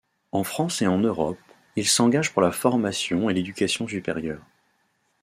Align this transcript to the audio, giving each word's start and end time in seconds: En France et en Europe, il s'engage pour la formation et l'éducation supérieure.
En 0.31 0.43
France 0.43 0.81
et 0.81 0.87
en 0.87 0.97
Europe, 0.97 1.37
il 1.75 1.87
s'engage 1.87 2.33
pour 2.33 2.41
la 2.41 2.51
formation 2.51 3.29
et 3.29 3.35
l'éducation 3.35 3.87
supérieure. 3.87 4.41